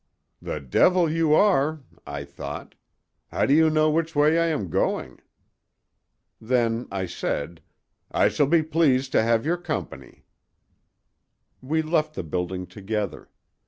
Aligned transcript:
"The 0.41 0.59
devil 0.59 1.07
you 1.11 1.35
are!" 1.35 1.81
I 2.07 2.23
thought. 2.23 2.73
"How 3.27 3.45
do 3.45 3.53
you 3.53 3.69
know 3.69 3.91
which 3.91 4.15
way 4.15 4.39
I 4.39 4.47
am 4.47 4.71
going?" 4.71 5.19
Then 6.41 6.87
I 6.89 7.05
said, 7.05 7.61
"I 8.11 8.27
shall 8.27 8.47
be 8.47 8.63
pleased 8.63 9.11
to 9.11 9.21
have 9.21 9.45
your 9.45 9.57
company." 9.57 10.25
We 11.61 11.83
left 11.83 12.15
the 12.15 12.23
building 12.23 12.65
together. 12.65 13.29